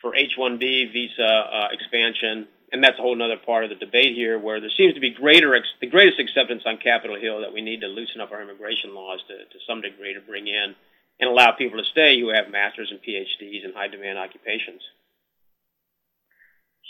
for 0.00 0.16
H-1B 0.16 0.92
visa 0.92 1.22
uh, 1.22 1.68
expansion 1.72 2.48
and 2.72 2.82
that's 2.82 2.98
a 2.98 3.02
whole 3.02 3.20
other 3.20 3.36
part 3.36 3.64
of 3.64 3.70
the 3.70 3.76
debate 3.76 4.14
here, 4.14 4.38
where 4.38 4.60
there 4.60 4.70
seems 4.76 4.94
to 4.94 5.00
be 5.00 5.10
greater 5.10 5.54
ex- 5.54 5.74
the 5.80 5.86
greatest 5.86 6.20
acceptance 6.20 6.62
on 6.66 6.78
Capitol 6.78 7.18
Hill 7.18 7.40
that 7.40 7.52
we 7.52 7.62
need 7.62 7.80
to 7.80 7.88
loosen 7.88 8.20
up 8.20 8.30
our 8.32 8.42
immigration 8.42 8.94
laws 8.94 9.20
to, 9.28 9.36
to 9.36 9.64
some 9.66 9.80
degree 9.80 10.14
to 10.14 10.20
bring 10.20 10.46
in 10.46 10.74
and 11.18 11.30
allow 11.30 11.52
people 11.52 11.78
to 11.78 11.84
stay 11.84 12.18
who 12.20 12.30
have 12.30 12.50
masters 12.50 12.90
and 12.90 13.00
PhDs 13.02 13.64
in 13.64 13.72
high 13.74 13.88
demand 13.88 14.18
occupations. 14.18 14.82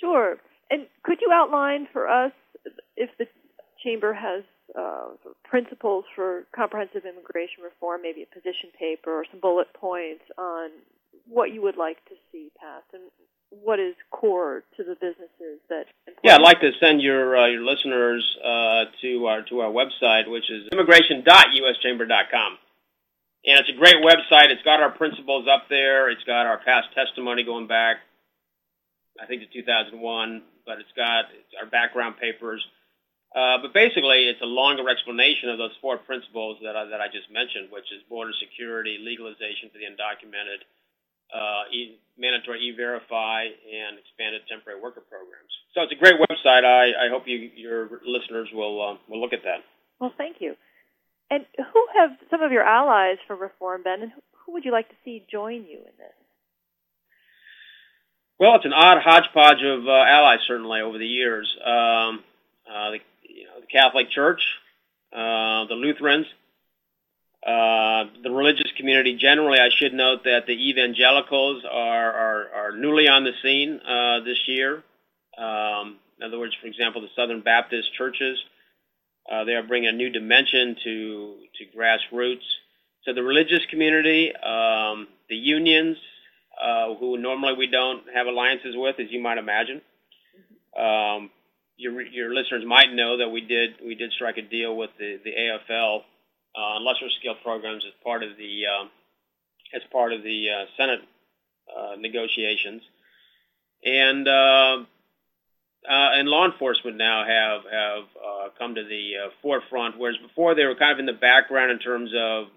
Sure. 0.01 0.37
And 0.71 0.87
could 1.03 1.19
you 1.21 1.31
outline 1.33 1.87
for 1.93 2.09
us 2.09 2.33
if 2.97 3.11
the 3.19 3.27
chamber 3.83 4.13
has 4.13 4.45
uh, 4.79 5.09
principles 5.45 6.05
for 6.15 6.47
comprehensive 6.55 7.03
immigration 7.05 7.65
reform, 7.65 8.03
maybe 8.03 8.23
a 8.23 8.35
position 8.35 8.71
paper 8.79 9.21
or 9.21 9.25
some 9.31 9.41
bullet 9.41 9.73
points 9.75 10.23
on 10.39 10.71
what 11.29 11.53
you 11.53 11.63
would 11.63 11.77
like 11.77 12.05
to 12.07 12.15
see 12.31 12.51
passed, 12.59 12.87
and 12.93 13.03
what 13.51 13.81
is 13.81 13.95
core 14.11 14.63
to 14.77 14.85
the 14.85 14.95
businesses 14.95 15.59
that. 15.69 15.87
Yeah, 16.23 16.37
I'd 16.37 16.43
like 16.43 16.61
to 16.61 16.71
send 16.81 17.03
your 17.03 17.37
uh, 17.37 17.47
your 17.49 17.63
listeners 17.63 18.25
uh, 18.45 18.85
to 19.03 19.27
our 19.27 19.43
to 19.43 19.61
our 19.61 19.71
website, 19.71 20.31
which 20.31 20.51
is 20.51 20.69
immigration.uschamber.com. 20.73 22.59
And 23.43 23.59
it's 23.59 23.71
a 23.71 23.79
great 23.79 23.97
website. 24.05 24.51
It's 24.51 24.63
got 24.63 24.81
our 24.81 24.91
principles 24.91 25.47
up 25.51 25.65
there. 25.71 26.11
It's 26.11 26.25
got 26.25 26.47
our 26.47 26.59
past 26.59 26.89
testimony 26.95 27.43
going 27.43 27.67
back, 27.67 27.97
I 29.21 29.27
think, 29.27 29.43
to 29.43 29.49
2001. 29.53 30.43
But 30.67 30.79
it's 30.79 30.93
got 30.97 31.27
our 31.61 31.67
background 31.67 32.17
papers. 32.19 32.65
Uh, 33.35 33.63
but 33.63 33.73
basically, 33.73 34.27
it's 34.27 34.43
a 34.43 34.49
longer 34.49 34.89
explanation 34.91 35.51
of 35.51 35.59
those 35.59 35.71
four 35.81 35.99
principles 35.99 36.59
that 36.63 36.75
I, 36.75 36.87
that 36.91 37.01
I 37.01 37.07
just 37.07 37.31
mentioned, 37.31 37.71
which 37.71 37.87
is 37.95 38.03
border 38.09 38.33
security, 38.43 38.99
legalization 38.99 39.71
for 39.71 39.79
the 39.79 39.87
undocumented, 39.87 40.67
uh, 41.31 41.71
e- 41.71 41.99
mandatory 42.19 42.59
e-verify, 42.67 43.47
and 43.47 43.99
expanded 44.03 44.43
temporary 44.51 44.81
worker 44.83 45.03
programs. 45.07 45.55
So 45.75 45.83
it's 45.83 45.93
a 45.93 46.01
great 46.03 46.19
website. 46.19 46.67
I, 46.67 47.07
I 47.07 47.09
hope 47.09 47.29
you, 47.31 47.39
your 47.55 48.03
listeners 48.05 48.49
will 48.53 48.83
uh, 48.83 48.97
will 49.09 49.21
look 49.21 49.33
at 49.33 49.45
that. 49.45 49.63
Well, 50.01 50.13
thank 50.19 50.41
you. 50.41 50.57
And 51.31 51.47
who 51.57 51.87
have 51.95 52.11
some 52.31 52.43
of 52.43 52.51
your 52.51 52.65
allies 52.65 53.19
for 53.29 53.37
reform 53.37 53.85
been, 53.85 54.03
and 54.03 54.13
who 54.45 54.53
would 54.53 54.65
you 54.65 54.73
like 54.73 54.89
to 54.89 54.97
see 55.05 55.25
join 55.31 55.63
you 55.71 55.79
in 55.79 55.95
this? 55.99 56.20
Well, 58.41 58.57
it's 58.57 58.65
an 58.65 58.73
odd 58.73 59.03
hodgepodge 59.03 59.63
of 59.63 59.87
uh, 59.87 59.93
allies, 59.93 60.41
certainly 60.49 60.81
over 60.81 60.97
the 60.97 61.07
years. 61.07 61.55
Um, 61.63 62.25
uh, 62.67 62.91
the, 62.93 62.99
you 63.29 63.45
know, 63.45 63.61
the 63.61 63.67
Catholic 63.71 64.11
Church, 64.11 64.41
uh, 65.13 65.67
the 65.67 65.75
Lutherans, 65.75 66.27
uh, 67.47 68.05
the 68.23 68.31
religious 68.31 68.73
community 68.79 69.19
generally. 69.19 69.59
I 69.59 69.69
should 69.71 69.93
note 69.93 70.25
that 70.25 70.47
the 70.47 70.55
evangelicals 70.71 71.65
are 71.71 72.13
are, 72.13 72.49
are 72.55 72.73
newly 72.77 73.09
on 73.09 73.25
the 73.25 73.33
scene 73.43 73.79
uh, 73.87 74.21
this 74.25 74.49
year. 74.49 74.83
Um, 75.37 75.99
in 76.19 76.27
other 76.27 76.39
words, 76.39 76.55
for 76.61 76.67
example, 76.67 77.03
the 77.03 77.09
Southern 77.15 77.43
Baptist 77.43 77.93
churches 77.95 78.39
uh, 79.31 79.45
they 79.45 79.53
are 79.53 79.63
bringing 79.63 79.89
a 79.89 79.93
new 79.93 80.11
dimension 80.11 80.77
to 80.85 81.37
to 81.59 81.79
grassroots. 81.79 82.45
So 83.05 83.15
the 83.15 83.23
religious 83.23 83.65
community, 83.71 84.35
um, 84.37 85.09
the 85.29 85.37
unions, 85.37 85.97
uh, 86.61 86.95
who 86.95 87.17
normally 87.17 87.55
we 87.55 87.67
don't 87.67 88.03
have 88.15 88.27
alliances 88.27 88.75
with, 88.77 88.99
as 89.01 89.11
you 89.11 89.21
might 89.21 89.39
imagine. 89.39 89.81
Um, 90.77 91.31
your 91.77 92.03
your 92.03 92.35
listeners 92.35 92.65
might 92.67 92.93
know 92.93 93.19
that 93.19 93.31
we 93.31 93.41
did 93.41 93.77
we 93.85 93.95
did 93.95 94.13
strike 94.13 94.37
a 94.37 94.43
deal 94.43 94.77
with 94.77 94.91
the 94.99 95.19
the 95.25 95.31
AFL 95.31 96.01
uh, 96.57 96.61
on 96.61 96.85
lesser 96.85 97.09
scale 97.19 97.37
programs 97.43 97.85
as 97.87 97.93
part 98.05 98.23
of 98.23 98.37
the 98.37 98.67
um, 98.67 98.91
as 99.75 99.83
part 99.91 100.13
of 100.13 100.23
the 100.23 100.49
uh, 100.51 100.65
Senate 100.77 101.01
uh, 101.75 101.97
negotiations, 101.99 102.83
and 103.85 104.29
uh, 104.29 104.85
uh, 105.89 106.11
and 106.13 106.29
law 106.29 106.45
enforcement 106.45 106.97
now 106.97 107.25
have 107.25 107.63
have 107.71 108.05
uh, 108.23 108.49
come 108.59 108.75
to 108.75 108.85
the 108.85 109.13
uh, 109.17 109.31
forefront, 109.43 109.99
whereas 109.99 110.19
before 110.19 110.55
they 110.55 110.65
were 110.65 110.75
kind 110.75 110.93
of 110.93 110.99
in 110.99 111.07
the 111.07 111.13
background 111.13 111.71
in 111.71 111.79
terms 111.79 112.11
of 112.15 112.49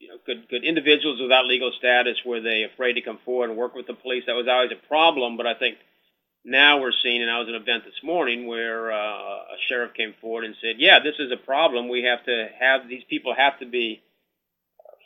you 0.00 0.08
know 0.08 0.16
could 0.26 0.48
could 0.48 0.64
individuals 0.64 1.20
without 1.20 1.46
legal 1.46 1.70
status 1.78 2.16
were 2.24 2.40
they 2.40 2.64
afraid 2.64 2.94
to 2.94 3.02
come 3.02 3.18
forward 3.24 3.50
and 3.50 3.58
work 3.58 3.74
with 3.74 3.86
the 3.86 3.94
police? 3.94 4.24
That 4.26 4.34
was 4.34 4.48
always 4.48 4.72
a 4.72 4.88
problem, 4.88 5.36
but 5.36 5.46
I 5.46 5.54
think 5.54 5.76
now 6.44 6.80
we're 6.80 6.96
seeing, 7.02 7.20
and 7.20 7.30
I 7.30 7.38
was 7.38 7.48
at 7.48 7.54
an 7.54 7.60
event 7.60 7.84
this 7.84 8.02
morning 8.02 8.46
where 8.46 8.90
uh, 8.90 8.96
a 8.96 9.58
sheriff 9.68 9.92
came 9.94 10.14
forward 10.20 10.44
and 10.44 10.56
said, 10.60 10.76
"Yeah, 10.78 10.98
this 10.98 11.16
is 11.18 11.30
a 11.30 11.36
problem. 11.36 11.88
We 11.88 12.04
have 12.04 12.24
to 12.24 12.48
have 12.58 12.88
these 12.88 13.04
people 13.08 13.34
have 13.34 13.58
to 13.60 13.66
be." 13.66 14.02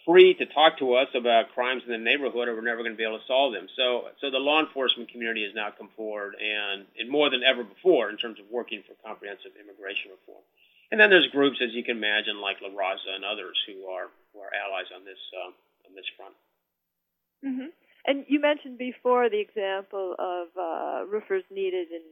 free 0.05 0.35
to 0.35 0.45
talk 0.45 0.79
to 0.79 0.95
us 0.95 1.09
about 1.15 1.55
crimes 1.55 1.83
in 1.87 1.93
the 1.93 1.99
neighborhood, 1.99 2.49
or 2.49 2.55
we're 2.55 2.61
never 2.61 2.83
going 2.83 2.93
to 2.93 2.97
be 2.97 3.05
able 3.05 3.19
to 3.19 3.27
solve 3.27 3.55
them. 3.55 3.67
So, 3.75 4.09
so 4.21 4.31
the 4.31 4.39
law 4.39 4.61
enforcement 4.61 5.09
community 5.09 5.45
has 5.45 5.55
now 5.55 5.71
come 5.73 5.89
forward, 5.97 6.37
and, 6.37 6.85
and 6.99 7.09
more 7.09 7.31
than 7.31 7.43
ever 7.43 7.65
before, 7.65 8.11
in 8.11 8.19
terms 8.19 8.39
of 8.39 8.45
working 8.51 8.83
for 8.87 8.93
comprehensive 9.01 9.53
immigration 9.57 10.13
reform. 10.13 10.45
And 10.91 11.01
then 11.01 11.09
there's 11.09 11.27
groups, 11.33 11.59
as 11.65 11.73
you 11.73 11.83
can 11.83 11.97
imagine, 11.97 12.41
like 12.41 12.61
La 12.61 12.69
Raza 12.69 13.17
and 13.17 13.25
others, 13.25 13.57
who 13.67 13.89
are 13.89 14.13
who 14.35 14.43
are 14.43 14.51
allies 14.51 14.91
on 14.91 15.07
this 15.07 15.23
um, 15.39 15.55
on 15.87 15.95
this 15.95 16.09
front. 16.19 16.35
Mm-hmm. 17.47 17.71
And 18.07 18.25
you 18.29 18.41
mentioned 18.41 18.77
before 18.77 19.31
the 19.31 19.41
example 19.41 20.15
of 20.19 20.49
uh, 20.59 21.07
roofers 21.07 21.45
needed 21.51 21.89
in 21.89 22.03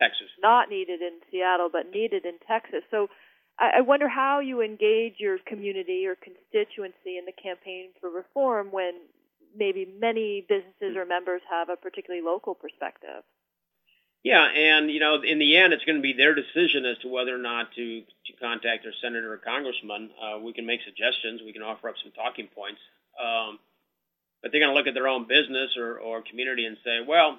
Texas, 0.00 0.26
not 0.42 0.68
needed 0.68 1.00
in 1.00 1.20
Seattle, 1.30 1.68
but 1.70 1.92
needed 1.92 2.24
in 2.24 2.40
Texas. 2.48 2.82
So 2.90 3.06
I 3.58 3.82
wonder 3.82 4.08
how 4.08 4.40
you 4.40 4.62
engage 4.62 5.14
your 5.18 5.38
community 5.46 6.06
or 6.06 6.16
constituency 6.16 7.18
in 7.18 7.24
the 7.24 7.32
campaign 7.32 7.90
for 8.00 8.10
reform 8.10 8.72
when 8.72 8.94
maybe 9.56 9.86
many 9.86 10.44
businesses 10.48 10.96
or 10.96 11.06
members 11.06 11.40
have 11.48 11.68
a 11.68 11.76
particularly 11.76 12.24
local 12.24 12.54
perspective. 12.54 13.22
Yeah, 14.24 14.42
and 14.42 14.90
you 14.90 15.00
know, 15.00 15.20
in 15.22 15.38
the 15.38 15.56
end, 15.58 15.74
it's 15.74 15.84
going 15.84 15.98
to 15.98 16.02
be 16.02 16.14
their 16.14 16.34
decision 16.34 16.86
as 16.86 16.96
to 17.02 17.08
whether 17.08 17.34
or 17.34 17.38
not 17.38 17.72
to 17.76 18.00
to 18.00 18.32
contact 18.40 18.82
their 18.82 18.94
senator 19.02 19.32
or 19.32 19.36
congressman. 19.36 20.10
Uh, 20.16 20.38
we 20.40 20.54
can 20.54 20.66
make 20.66 20.80
suggestions, 20.82 21.42
we 21.44 21.52
can 21.52 21.62
offer 21.62 21.90
up 21.90 21.96
some 22.02 22.10
talking 22.12 22.48
points, 22.48 22.80
um, 23.20 23.58
but 24.42 24.50
they're 24.50 24.62
going 24.62 24.72
to 24.72 24.76
look 24.76 24.88
at 24.88 24.94
their 24.94 25.08
own 25.08 25.28
business 25.28 25.76
or, 25.76 25.98
or 25.98 26.22
community 26.22 26.64
and 26.64 26.78
say, 26.82 27.00
well, 27.06 27.38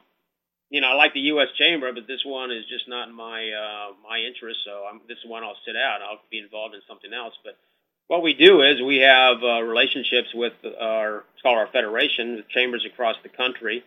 you 0.69 0.81
know, 0.81 0.89
I 0.89 0.93
like 0.93 1.13
the 1.13 1.33
U.S. 1.33 1.49
Chamber, 1.57 1.91
but 1.91 2.07
this 2.07 2.21
one 2.23 2.51
is 2.51 2.65
just 2.69 2.87
not 2.87 3.11
my 3.11 3.49
uh, 3.49 3.93
my 4.07 4.19
interest. 4.19 4.59
So 4.63 4.85
I'm, 4.89 5.01
this 5.07 5.17
one 5.25 5.43
I'll 5.43 5.57
sit 5.65 5.75
out. 5.75 6.01
I'll 6.03 6.21
be 6.29 6.39
involved 6.39 6.75
in 6.75 6.81
something 6.87 7.13
else. 7.13 7.33
But 7.43 7.57
what 8.07 8.21
we 8.21 8.35
do 8.35 8.61
is 8.61 8.79
we 8.81 8.97
have 8.97 9.43
uh, 9.43 9.61
relationships 9.63 10.29
with 10.35 10.53
our 10.79 11.25
it's 11.33 11.41
called 11.41 11.57
our 11.57 11.67
federation, 11.67 12.35
with 12.37 12.49
chambers 12.49 12.85
across 12.85 13.15
the 13.23 13.29
country, 13.29 13.83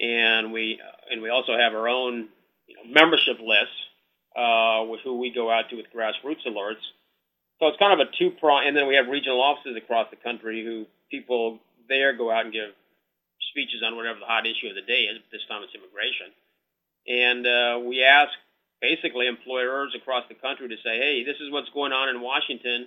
and 0.00 0.52
we 0.52 0.80
and 1.10 1.22
we 1.22 1.28
also 1.28 1.56
have 1.56 1.74
our 1.74 1.88
own 1.88 2.28
you 2.66 2.76
know, 2.76 2.92
membership 2.92 3.38
list 3.40 3.76
uh, 4.36 4.84
with 4.88 5.00
who 5.04 5.18
we 5.18 5.30
go 5.32 5.50
out 5.50 5.68
to 5.70 5.76
with 5.76 5.86
grassroots 5.94 6.46
alerts. 6.46 6.82
So 7.58 7.68
it's 7.68 7.78
kind 7.78 8.00
of 8.00 8.06
a 8.06 8.10
two 8.18 8.30
prong, 8.30 8.66
and 8.66 8.76
then 8.76 8.88
we 8.88 8.94
have 8.94 9.08
regional 9.08 9.42
offices 9.42 9.76
across 9.76 10.08
the 10.10 10.16
country 10.16 10.64
who 10.64 10.86
people 11.10 11.58
there 11.88 12.16
go 12.16 12.30
out 12.30 12.44
and 12.44 12.52
give 12.52 12.70
speeches 13.50 13.82
on 13.84 13.96
whatever 13.96 14.18
the 14.18 14.26
hot 14.26 14.46
issue 14.46 14.68
of 14.68 14.74
the 14.74 14.82
day 14.82 15.10
is. 15.10 15.20
This 15.30 15.42
time 15.48 15.62
it's 15.62 15.74
immigration. 15.74 16.32
And 17.06 17.46
uh, 17.46 17.88
we 17.88 18.02
ask 18.02 18.32
basically 18.80 19.26
employers 19.26 19.94
across 19.94 20.24
the 20.28 20.34
country 20.34 20.68
to 20.68 20.76
say, 20.76 20.96
hey, 20.96 21.24
this 21.24 21.36
is 21.40 21.50
what's 21.50 21.68
going 21.70 21.92
on 21.92 22.08
in 22.08 22.22
Washington. 22.22 22.86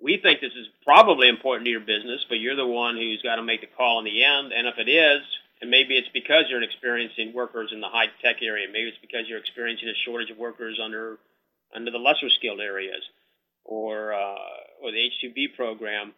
We 0.00 0.18
think 0.18 0.40
this 0.40 0.52
is 0.52 0.66
probably 0.84 1.28
important 1.28 1.66
to 1.66 1.70
your 1.70 1.80
business, 1.80 2.24
but 2.28 2.40
you're 2.40 2.56
the 2.56 2.66
one 2.66 2.96
who's 2.96 3.22
got 3.22 3.36
to 3.36 3.42
make 3.42 3.60
the 3.60 3.68
call 3.76 3.98
in 4.00 4.04
the 4.04 4.24
end. 4.24 4.52
And 4.52 4.66
if 4.66 4.78
it 4.78 4.88
is, 4.90 5.22
and 5.60 5.70
maybe 5.70 5.96
it's 5.96 6.08
because 6.12 6.44
you're 6.48 6.62
experiencing 6.62 7.32
workers 7.32 7.70
in 7.72 7.80
the 7.80 7.88
high 7.88 8.06
tech 8.22 8.36
area, 8.42 8.66
maybe 8.70 8.88
it's 8.88 8.98
because 9.00 9.28
you're 9.28 9.38
experiencing 9.38 9.88
a 9.88 9.94
shortage 10.04 10.30
of 10.30 10.38
workers 10.38 10.78
under 10.82 11.18
under 11.74 11.90
the 11.90 11.98
lesser 11.98 12.30
skilled 12.30 12.60
areas, 12.60 13.02
or 13.64 14.14
uh, 14.14 14.82
or 14.82 14.92
the 14.92 15.10
H2B 15.10 15.56
program 15.56 16.14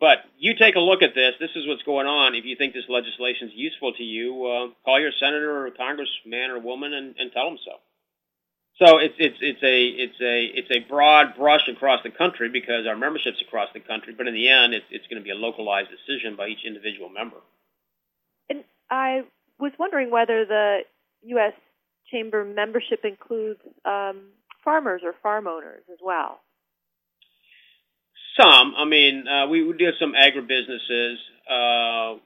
but 0.00 0.18
you 0.38 0.54
take 0.54 0.76
a 0.76 0.80
look 0.80 1.02
at 1.02 1.14
this. 1.14 1.34
This 1.40 1.50
is 1.56 1.66
what's 1.66 1.82
going 1.82 2.06
on. 2.06 2.34
If 2.34 2.44
you 2.44 2.54
think 2.54 2.72
this 2.72 2.88
legislation 2.88 3.48
is 3.48 3.54
useful 3.54 3.92
to 3.94 4.02
you, 4.02 4.46
uh, 4.46 4.68
call 4.84 5.00
your 5.00 5.10
senator 5.18 5.66
or 5.66 5.70
congressman 5.72 6.50
or 6.50 6.60
woman 6.60 6.94
and, 6.94 7.16
and 7.18 7.32
tell 7.32 7.50
them 7.50 7.58
so. 7.64 7.72
So 8.78 8.98
it's 8.98 9.14
it's 9.18 9.38
it's 9.40 9.62
a 9.62 9.86
it's 9.86 10.20
a 10.20 10.44
it's 10.54 10.70
a 10.70 10.88
broad 10.88 11.34
brush 11.36 11.66
across 11.66 12.00
the 12.04 12.10
country 12.10 12.48
because 12.48 12.86
our 12.86 12.94
membership's 12.94 13.42
across 13.42 13.70
the 13.74 13.80
country. 13.80 14.14
But 14.16 14.28
in 14.28 14.34
the 14.34 14.48
end, 14.48 14.72
it's 14.72 14.86
it's 14.90 15.06
going 15.08 15.18
to 15.20 15.24
be 15.24 15.30
a 15.30 15.34
localized 15.34 15.90
decision 15.90 16.36
by 16.36 16.46
each 16.46 16.64
individual 16.64 17.08
member. 17.08 17.38
I 18.90 19.22
was 19.58 19.72
wondering 19.78 20.10
whether 20.10 20.44
the 20.44 20.80
U.S. 21.24 21.52
Chamber 22.10 22.44
membership 22.44 23.00
includes 23.04 23.60
um, 23.84 24.30
farmers 24.64 25.02
or 25.04 25.14
farm 25.22 25.46
owners 25.46 25.82
as 25.92 25.98
well. 26.02 26.40
Some. 28.40 28.74
I 28.76 28.84
mean, 28.84 29.26
uh, 29.26 29.48
we, 29.48 29.64
we 29.64 29.76
do 29.76 29.84
have 29.86 29.94
some 29.98 30.14
agribusinesses, 30.14 31.16
uh, 31.50 32.18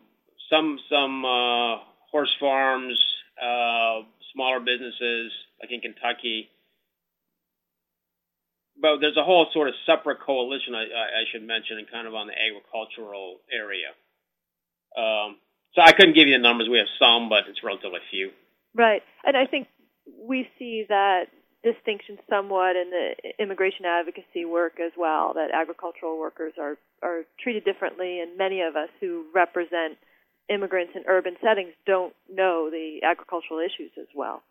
some 0.50 0.78
some 0.90 1.25
uh, 1.25 1.78
horse 2.11 2.35
farms, 2.38 3.02
uh, 3.40 4.02
smaller 4.35 4.61
businesses 4.61 5.33
like 5.61 5.73
in 5.73 5.81
Kentucky. 5.81 6.50
But 8.81 8.99
there's 9.00 9.16
a 9.16 9.25
whole 9.25 9.47
sort 9.52 9.69
of 9.69 9.75
separate 9.87 10.21
coalition, 10.21 10.75
I, 10.75 10.85
I 10.85 11.25
should 11.31 11.47
mention, 11.47 11.78
and 11.78 11.90
kind 11.90 12.07
of 12.07 12.14
on 12.14 12.26
the 12.26 12.35
agricultural 12.35 13.38
area. 13.52 13.88
Um, 14.99 15.37
so 15.75 15.83
I 15.83 15.93
couldn't 15.93 16.14
give 16.14 16.29
you 16.29 16.37
the 16.37 16.43
numbers. 16.43 16.69
We 16.69 16.79
have 16.79 16.93
some, 16.99 17.29
but 17.29 17.45
it's 17.49 17.62
relatively 17.64 18.00
few. 18.11 18.31
Right, 18.75 19.02
and 19.25 19.37
I 19.37 19.47
think 19.47 19.69
we 20.26 20.49
see 20.59 20.87
that 20.88 21.26
distinction 21.62 22.19
somewhat 22.29 22.76
in 22.76 22.91
the 22.91 23.14
immigration 23.38 23.85
advocacy 23.85 24.45
work 24.45 24.81
as 24.81 24.93
well 24.97 25.35
that 25.35 25.50
agricultural 25.52 26.19
workers 26.19 26.55
are 26.59 26.76
are 27.02 27.23
treated 27.41 27.64
differently 27.64 28.21
and 28.21 28.37
many 28.37 28.62
of 28.62 28.75
us 28.75 28.88
who 29.00 29.25
represent 29.33 29.97
immigrants 30.49 30.93
in 30.97 31.05
urban 31.07 31.37
settings 31.43 31.73
don't 31.87 32.14
know 32.29 32.69
the 32.71 33.00
agricultural 33.05 33.61
issues 33.61 33.91
as 33.99 34.09
well. 34.14 34.43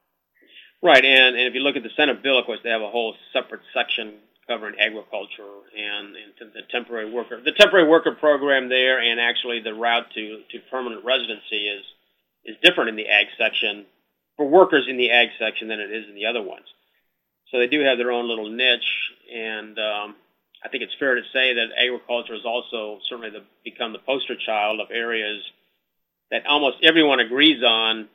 Right, 0.81 1.03
and, 1.03 1.35
and 1.35 1.47
if 1.47 1.53
you 1.53 1.61
look 1.61 1.75
at 1.75 1.83
the 1.83 1.91
Senate 1.95 2.23
bill, 2.23 2.39
of 2.39 2.45
course, 2.45 2.59
they 2.63 2.69
have 2.69 2.81
a 2.81 2.89
whole 2.89 3.15
separate 3.33 3.61
section 3.73 4.15
covering 4.51 4.75
agriculture 4.79 5.63
and, 5.77 6.15
and 6.15 6.51
the 6.53 6.61
temporary 6.69 7.11
worker. 7.11 7.41
The 7.43 7.53
temporary 7.53 7.87
worker 7.87 8.11
program 8.11 8.67
there, 8.67 8.99
and 8.99 9.19
actually 9.19 9.61
the 9.61 9.73
route 9.73 10.11
to, 10.13 10.41
to 10.51 10.59
permanent 10.69 11.05
residency 11.05 11.67
is 11.67 11.85
is 12.43 12.55
different 12.63 12.89
in 12.89 12.95
the 12.95 13.07
ag 13.07 13.27
section 13.37 13.85
for 14.35 14.47
workers 14.47 14.87
in 14.89 14.97
the 14.97 15.11
ag 15.11 15.29
section 15.37 15.67
than 15.67 15.79
it 15.79 15.91
is 15.91 16.09
in 16.09 16.15
the 16.15 16.25
other 16.25 16.41
ones. 16.41 16.65
So 17.51 17.59
they 17.59 17.67
do 17.67 17.81
have 17.81 17.97
their 17.97 18.11
own 18.11 18.27
little 18.27 18.49
niche, 18.49 19.11
and 19.31 19.77
um, 19.77 20.15
I 20.63 20.69
think 20.69 20.83
it's 20.83 20.95
fair 20.97 21.15
to 21.15 21.21
say 21.31 21.53
that 21.53 21.67
agriculture 21.77 22.33
has 22.33 22.45
also 22.45 22.99
certainly 23.07 23.29
the, 23.29 23.43
become 23.63 23.93
the 23.93 23.99
poster 23.99 24.35
child 24.35 24.79
of 24.79 24.87
areas 24.89 25.43
that 26.31 26.45
almost 26.47 26.77
everyone 26.81 27.19
agrees 27.19 27.61
on, 27.63 28.07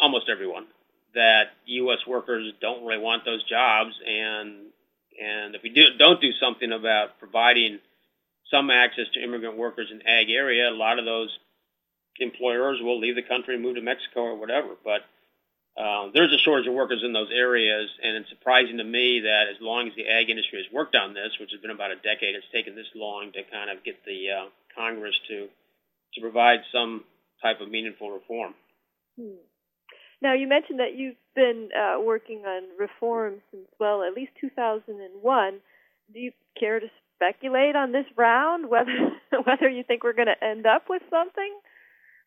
almost 0.00 0.28
everyone, 0.28 0.66
that 1.14 1.50
U.S. 1.66 1.98
workers 2.06 2.52
don't 2.60 2.84
really 2.84 3.00
want 3.00 3.24
those 3.24 3.44
jobs, 3.44 3.92
and 4.08 4.72
and 5.20 5.54
if 5.54 5.62
we 5.62 5.70
do, 5.70 5.96
don't 5.98 6.20
do 6.20 6.32
something 6.32 6.72
about 6.72 7.18
providing 7.18 7.78
some 8.50 8.70
access 8.70 9.06
to 9.14 9.22
immigrant 9.22 9.56
workers 9.56 9.88
in 9.90 10.06
ag 10.06 10.30
area, 10.30 10.68
a 10.68 10.70
lot 10.70 10.98
of 10.98 11.04
those 11.04 11.36
employers 12.18 12.80
will 12.80 13.00
leave 13.00 13.14
the 13.14 13.22
country 13.22 13.54
and 13.54 13.62
move 13.62 13.76
to 13.76 13.82
Mexico 13.82 14.20
or 14.20 14.36
whatever. 14.36 14.68
But 14.84 15.02
uh, 15.80 16.10
there's 16.12 16.32
a 16.32 16.38
shortage 16.38 16.66
of 16.66 16.74
workers 16.74 17.02
in 17.02 17.12
those 17.12 17.30
areas, 17.32 17.88
and 18.02 18.16
it's 18.16 18.28
surprising 18.28 18.76
to 18.76 18.84
me 18.84 19.20
that 19.20 19.48
as 19.48 19.56
long 19.60 19.88
as 19.88 19.94
the 19.96 20.06
ag 20.06 20.28
industry 20.28 20.62
has 20.62 20.72
worked 20.72 20.94
on 20.94 21.14
this, 21.14 21.38
which 21.40 21.50
has 21.52 21.60
been 21.60 21.70
about 21.70 21.90
a 21.90 21.96
decade, 21.96 22.34
it's 22.34 22.46
taken 22.52 22.74
this 22.74 22.90
long 22.94 23.32
to 23.32 23.42
kind 23.50 23.70
of 23.70 23.82
get 23.82 24.04
the 24.04 24.30
uh, 24.30 24.46
Congress 24.76 25.18
to 25.28 25.48
to 26.14 26.20
provide 26.20 26.60
some 26.70 27.04
type 27.40 27.62
of 27.62 27.70
meaningful 27.70 28.10
reform. 28.10 28.54
Hmm. 29.18 29.40
Now, 30.22 30.34
you 30.34 30.46
mentioned 30.46 30.78
that 30.78 30.94
you've 30.96 31.16
been 31.34 31.70
uh, 31.76 32.00
working 32.00 32.44
on 32.46 32.62
reform 32.78 33.42
since, 33.50 33.66
well, 33.80 34.04
at 34.04 34.14
least 34.14 34.30
2001. 34.40 35.58
Do 36.14 36.20
you 36.20 36.30
care 36.58 36.78
to 36.78 36.86
speculate 37.16 37.74
on 37.74 37.90
this 37.90 38.06
round, 38.16 38.68
whether 38.68 39.10
whether 39.44 39.68
you 39.68 39.82
think 39.82 40.04
we're 40.04 40.12
going 40.12 40.28
to 40.28 40.44
end 40.44 40.64
up 40.64 40.84
with 40.88 41.02
something? 41.10 41.52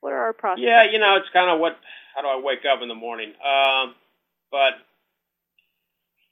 What 0.01 0.11
are 0.11 0.19
our 0.19 0.33
prospects? 0.33 0.65
Yeah, 0.65 0.91
you 0.91 0.99
know, 0.99 1.15
it's 1.15 1.29
kind 1.31 1.49
of 1.49 1.59
what. 1.59 1.79
How 2.15 2.21
do 2.21 2.27
I 2.27 2.39
wake 2.41 2.63
up 2.71 2.81
in 2.81 2.87
the 2.87 2.95
morning? 2.95 3.33
Um, 3.43 3.95
but 4.49 4.73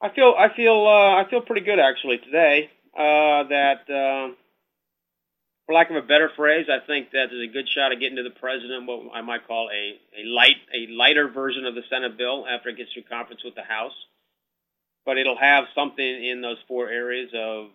I 0.01 0.13
feel 0.13 0.34
I 0.38 0.53
feel 0.55 0.86
uh, 0.86 1.15
I 1.15 1.29
feel 1.29 1.41
pretty 1.41 1.65
good 1.65 1.79
actually 1.79 2.17
today. 2.20 2.70
Uh, 2.96 3.43
that 3.50 3.89
uh, 3.89 4.34
for 5.65 5.74
lack 5.74 5.89
of 5.89 5.96
a 5.96 6.01
better 6.01 6.29
phrase, 6.36 6.67
I 6.70 6.86
think 6.86 7.12
that 7.12 7.27
there's 7.32 7.50
a 7.50 7.51
good 7.51 7.70
shot 7.70 7.93
of 7.93 8.00
getting 8.00 8.17
to 8.17 8.24
the 8.24 8.29
president 8.29 8.86
what 8.86 9.13
I 9.13 9.22
might 9.22 9.48
call 9.48 9.70
a, 9.70 10.00
a 10.20 10.25
light 10.27 10.58
a 10.74 10.91
lighter 10.91 11.29
version 11.29 11.65
of 11.65 11.75
the 11.75 11.84
Senate 11.89 12.17
bill 12.17 12.46
after 12.48 12.70
it 12.70 12.77
gets 12.77 12.91
through 12.91 13.03
conference 13.03 13.43
with 13.43 13.55
the 13.55 13.63
House. 13.63 13.96
But 15.05 15.17
it'll 15.17 15.38
have 15.38 15.65
something 15.75 16.05
in 16.05 16.41
those 16.41 16.58
four 16.67 16.89
areas 16.89 17.32
of, 17.36 17.67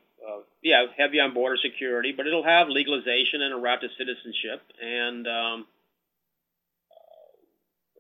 yeah, 0.62 0.87
heavy 0.97 1.21
on 1.21 1.35
border 1.35 1.57
security, 1.62 2.12
but 2.16 2.26
it'll 2.26 2.45
have 2.45 2.68
legalization 2.68 3.42
and 3.42 3.52
a 3.52 3.57
route 3.57 3.83
to 3.83 3.88
citizenship 3.99 4.62
and 4.83 5.26
um, 5.26 5.66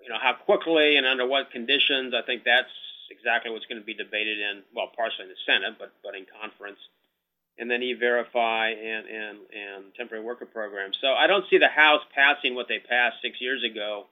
you 0.08 0.14
know, 0.14 0.20
how 0.20 0.32
quickly 0.32 0.96
and 0.96 1.06
under 1.06 1.26
what 1.26 1.50
conditions, 1.50 2.14
I 2.16 2.24
think 2.24 2.44
that's 2.44 2.72
exactly 3.10 3.52
what's 3.52 3.66
going 3.66 3.80
to 3.80 3.84
be 3.84 3.92
debated 3.92 4.38
in, 4.38 4.62
well, 4.74 4.90
partially 4.96 5.24
in 5.24 5.30
the 5.30 5.36
Senate, 5.44 5.76
but, 5.78 5.92
but 6.02 6.14
in 6.14 6.24
conference. 6.40 6.78
And 7.58 7.68
then 7.68 7.82
e-verify 7.82 8.70
and, 8.70 9.06
and, 9.08 9.38
and 9.50 9.94
temporary 9.96 10.24
worker 10.24 10.46
programs. 10.46 10.96
So 11.00 11.08
I 11.08 11.26
don't 11.26 11.44
see 11.50 11.58
the 11.58 11.68
House 11.68 12.02
passing 12.14 12.54
what 12.54 12.68
they 12.68 12.78
passed 12.78 13.16
six 13.20 13.40
years 13.40 13.64
ago, 13.64 14.06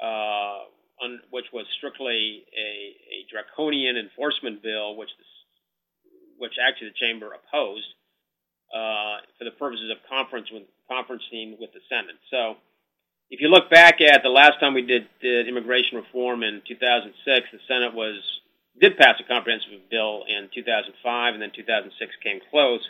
uh, 0.00 0.62
on, 1.02 1.20
which 1.30 1.46
was 1.52 1.66
strictly 1.76 2.44
a, 2.56 2.94
a 3.10 3.26
draconian 3.28 3.96
enforcement 3.96 4.62
bill, 4.62 4.94
which, 4.94 5.10
this, 5.18 5.26
which 6.38 6.52
actually 6.64 6.90
the 6.90 6.94
chamber 6.94 7.32
opposed 7.34 7.94
uh, 8.72 9.18
for 9.38 9.44
the 9.44 9.50
purposes 9.50 9.90
of 9.90 9.98
conference 10.08 10.48
with, 10.52 10.62
conferencing 10.90 11.58
with 11.58 11.72
the 11.72 11.80
Senate. 11.88 12.16
So 12.30 12.56
if 13.30 13.40
you 13.40 13.48
look 13.48 13.70
back 13.70 14.00
at 14.00 14.22
the 14.22 14.28
last 14.28 14.60
time 14.60 14.74
we 14.74 14.82
did, 14.82 15.08
did 15.20 15.48
immigration 15.48 15.96
reform 15.96 16.42
in 16.42 16.62
2006, 16.66 17.48
the 17.52 17.58
Senate 17.66 17.94
was 17.94 18.20
did 18.80 18.96
pass 18.96 19.20
a 19.20 19.24
comprehensive 19.24 19.90
bill 19.90 20.24
in 20.28 20.48
2005, 20.54 21.34
and 21.34 21.42
then 21.42 21.50
2006 21.54 22.12
came 22.22 22.40
close. 22.50 22.80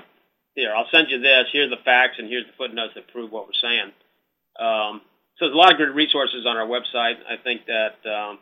here. 0.55 0.73
I'll 0.75 0.89
send 0.91 1.11
you 1.11 1.19
this. 1.19 1.47
Here's 1.51 1.69
the 1.69 1.83
facts, 1.83 2.15
and 2.17 2.29
here's 2.29 2.45
the 2.47 2.57
footnotes 2.57 2.95
that 2.95 3.11
prove 3.11 3.31
what 3.31 3.45
we're 3.45 3.61
saying. 3.61 3.91
Um, 4.59 5.01
so 5.37 5.45
there's 5.45 5.55
a 5.55 5.57
lot 5.57 5.71
of 5.71 5.77
good 5.77 5.95
resources 5.95 6.45
on 6.45 6.57
our 6.57 6.67
website. 6.67 7.15
I 7.27 7.37
think 7.43 7.65
that 7.65 7.97
um, 8.09 8.39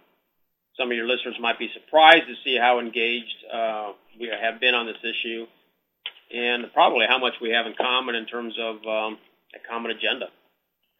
some 0.78 0.92
of 0.92 0.98
your 0.98 1.08
listeners 1.08 1.36
might 1.40 1.60
be 1.60 1.70
surprised 1.74 2.28
to 2.28 2.36
see 2.44 2.58
how 2.60 2.80
engaged 2.80 3.36
uh, 3.54 3.94
we 4.20 4.28
have 4.30 4.60
been 4.60 4.76
on 4.76 4.86
this 4.86 5.00
issue, 5.04 5.46
and 6.32 6.72
probably 6.74 7.06
how 7.08 7.20
much 7.20 7.34
we 7.42 7.52
have 7.52 7.66
in 7.66 7.74
common 7.80 8.16
in 8.16 8.26
terms 8.26 8.56
of 8.60 8.76
um, 8.88 9.18
a 9.56 9.60
common 9.70 9.92
agenda. 9.92 10.28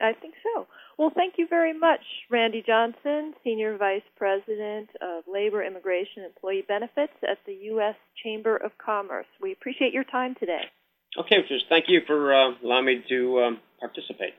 I 0.02 0.14
think 0.14 0.36
so. 0.44 0.68
Well, 0.98 1.12
thank 1.14 1.36
you 1.38 1.48
very 1.50 1.78
much, 1.78 2.02
Randy 2.30 2.64
Johnson, 2.66 3.34
Senior 3.44 3.78
Vice 3.78 4.04
President 4.18 4.90
of 5.02 5.24
Labor, 5.32 5.64
Immigration, 5.64 6.24
and 6.24 6.26
Employee 6.26 6.64
Benefits 6.68 7.14
at 7.24 7.38
the 7.46 7.54
U.S. 7.72 7.96
Chamber 8.24 8.58
of 8.58 8.72
Commerce. 8.78 9.28
We 9.42 9.52
appreciate 9.54 9.94
your 9.94 10.04
time 10.04 10.36
today. 10.40 10.64
Okay, 11.18 11.38
thank 11.70 11.86
you 11.88 12.02
for 12.06 12.34
uh, 12.34 12.52
allowing 12.64 12.86
me 12.86 13.04
to 13.10 13.40
um, 13.40 13.60
participate. 13.80 14.34